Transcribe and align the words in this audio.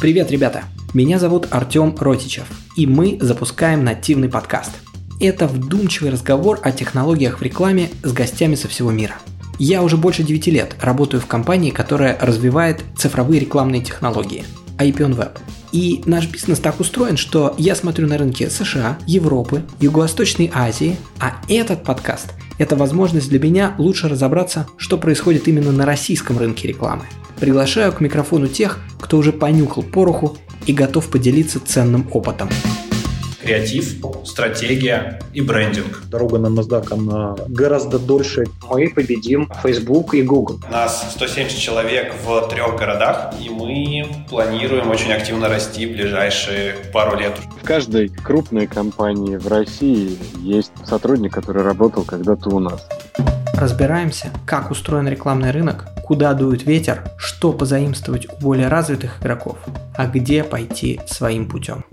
Привет, 0.00 0.30
ребята! 0.30 0.64
Меня 0.94 1.18
зовут 1.18 1.48
Артем 1.50 1.94
Ротичев, 1.94 2.46
и 2.74 2.86
мы 2.86 3.18
запускаем 3.20 3.84
нативный 3.84 4.30
подкаст. 4.30 4.70
Это 5.20 5.46
вдумчивый 5.46 6.10
разговор 6.10 6.58
о 6.62 6.72
технологиях 6.72 7.38
в 7.38 7.42
рекламе 7.42 7.90
с 8.02 8.10
гостями 8.10 8.54
со 8.54 8.66
всего 8.66 8.90
мира. 8.90 9.16
Я 9.58 9.82
уже 9.82 9.98
больше 9.98 10.22
9 10.22 10.46
лет 10.46 10.74
работаю 10.80 11.20
в 11.20 11.26
компании, 11.26 11.70
которая 11.70 12.16
развивает 12.18 12.82
цифровые 12.96 13.40
рекламные 13.40 13.82
технологии– 13.82 14.46
IPN 14.78 15.18
Web. 15.18 15.32
И 15.72 16.02
наш 16.06 16.26
бизнес 16.26 16.58
так 16.58 16.80
устроен, 16.80 17.16
что 17.16 17.54
я 17.58 17.74
смотрю 17.74 18.06
на 18.06 18.18
рынки 18.18 18.48
США, 18.48 18.98
Европы, 19.06 19.62
Юго-Восточной 19.80 20.50
Азии, 20.52 20.96
а 21.18 21.40
этот 21.48 21.84
подкаст– 21.84 22.34
это 22.58 22.76
возможность 22.76 23.28
для 23.28 23.38
меня 23.38 23.74
лучше 23.78 24.08
разобраться, 24.08 24.66
что 24.76 24.98
происходит 24.98 25.48
именно 25.48 25.72
на 25.72 25.86
российском 25.86 26.38
рынке 26.38 26.68
рекламы– 26.68 27.04
Приглашаю 27.40 27.90
к 27.92 28.00
микрофону 28.00 28.48
тех, 28.48 28.78
кто 29.00 29.16
уже 29.16 29.32
понюхал 29.32 29.82
пороху 29.82 30.36
и 30.66 30.74
готов 30.74 31.08
поделиться 31.08 31.58
ценным 31.58 32.06
опытом. 32.12 32.50
Креатив, 33.42 34.04
стратегия 34.24 35.20
и 35.32 35.40
брендинг. 35.40 36.02
Дорога 36.10 36.38
на 36.38 36.48
NASDAQ, 36.48 36.92
она 36.92 37.36
гораздо 37.48 37.98
дольше. 37.98 38.44
Мы 38.68 38.90
победим 38.90 39.50
Facebook 39.62 40.14
и 40.14 40.22
Google. 40.22 40.60
У 40.68 40.72
нас 40.72 41.12
170 41.12 41.58
человек 41.58 42.14
в 42.24 42.48
трех 42.48 42.76
городах, 42.76 43.34
и 43.40 43.48
мы 43.48 44.06
планируем 44.28 44.90
очень 44.90 45.12
активно 45.12 45.48
расти 45.48 45.86
в 45.86 45.92
ближайшие 45.92 46.74
пару 46.92 47.18
лет. 47.18 47.38
В 47.62 47.64
каждой 47.64 48.08
крупной 48.08 48.66
компании 48.66 49.36
в 49.36 49.48
России 49.48 50.18
есть 50.42 50.72
сотрудник, 50.84 51.32
который 51.32 51.62
работал 51.62 52.04
когда-то 52.04 52.50
у 52.50 52.58
нас. 52.58 52.86
Разбираемся, 53.54 54.30
как 54.46 54.70
устроен 54.70 55.08
рекламный 55.08 55.50
рынок, 55.50 55.86
куда 56.04 56.32
дует 56.34 56.64
ветер, 56.64 57.04
что 57.18 57.52
позаимствовать 57.52 58.26
у 58.26 58.42
более 58.42 58.68
развитых 58.68 59.20
игроков, 59.20 59.58
а 59.94 60.06
где 60.06 60.42
пойти 60.44 61.00
своим 61.06 61.48
путем. 61.48 61.84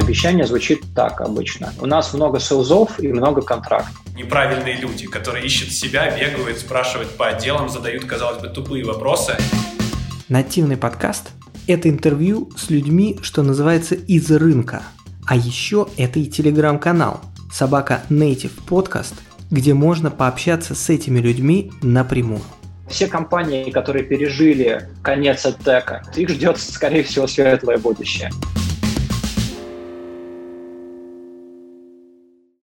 Обещание 0.00 0.46
звучит 0.46 0.84
так 0.94 1.20
обычно. 1.20 1.72
У 1.80 1.86
нас 1.86 2.14
много 2.14 2.38
селзов 2.38 3.00
и 3.00 3.08
много 3.08 3.42
контрактов. 3.42 4.00
Неправильные 4.14 4.76
люди, 4.76 5.08
которые 5.08 5.44
ищут 5.44 5.72
себя, 5.72 6.16
бегают, 6.16 6.58
спрашивают 6.58 7.16
по 7.16 7.26
отделам, 7.26 7.68
задают, 7.68 8.04
казалось 8.04 8.40
бы, 8.40 8.46
тупые 8.46 8.84
вопросы. 8.84 9.34
Нативный 10.28 10.76
подкаст– 10.76 11.30
это 11.66 11.88
интервью 11.88 12.48
с 12.56 12.70
людьми, 12.70 13.18
что 13.22 13.42
называется, 13.42 13.96
из 13.96 14.30
рынка. 14.30 14.82
А 15.26 15.34
еще 15.34 15.88
это 15.96 16.20
и 16.20 16.26
телеграм-канал 16.26 17.20
«Собака 17.52 18.02
Native 18.08 18.52
Podcast», 18.68 19.14
где 19.50 19.74
можно 19.74 20.12
пообщаться 20.12 20.76
с 20.76 20.88
этими 20.90 21.18
людьми 21.18 21.72
напрямую. 21.82 22.42
Все 22.88 23.08
компании, 23.08 23.72
которые 23.72 24.04
пережили 24.04 24.88
конец 25.02 25.44
оттека, 25.44 26.04
их 26.14 26.28
ждет, 26.28 26.58
скорее 26.58 27.02
всего, 27.02 27.26
светлое 27.26 27.78
будущее. 27.78 28.30